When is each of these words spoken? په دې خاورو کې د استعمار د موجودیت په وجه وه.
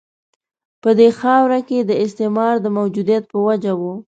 په 0.81 0.89
دې 0.99 1.09
خاورو 1.19 1.59
کې 1.67 1.79
د 1.81 1.91
استعمار 2.05 2.55
د 2.61 2.67
موجودیت 2.77 3.23
په 3.31 3.37
وجه 3.47 3.73
وه. 3.79 3.93